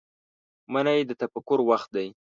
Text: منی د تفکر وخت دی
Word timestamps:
منی 0.73 0.99
د 1.05 1.11
تفکر 1.21 1.59
وخت 1.69 1.89
دی 1.95 2.07